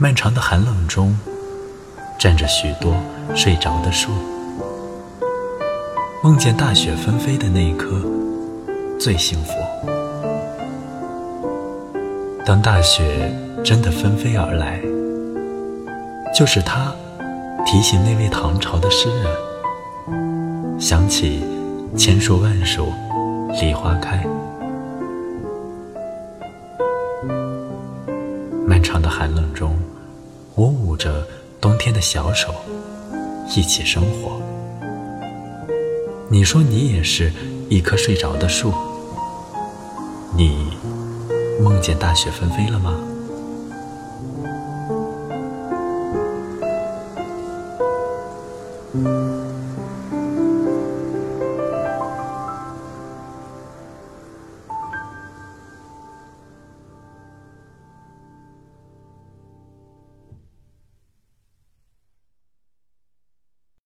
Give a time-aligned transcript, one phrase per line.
[0.00, 1.18] 漫长的寒冷中，
[2.18, 2.94] 站着许多
[3.34, 4.37] 睡着的树。
[6.20, 8.02] 梦见大雪纷飞的那一刻，
[8.98, 9.52] 最幸福。
[12.44, 13.32] 当大雪
[13.64, 14.80] 真的纷飞而来，
[16.34, 16.92] 就是他
[17.64, 21.44] 提醒那位唐朝的诗人，想起
[21.96, 22.92] 千树万树
[23.60, 24.26] 梨花开。
[28.66, 29.78] 漫长的寒冷中，
[30.56, 31.24] 我捂着
[31.60, 32.52] 冬天的小手，
[33.54, 34.47] 一起生活。
[36.30, 37.32] 你说你也是
[37.70, 38.70] 一棵睡着的树，
[40.36, 40.76] 你
[41.62, 42.94] 梦见大雪纷飞了吗？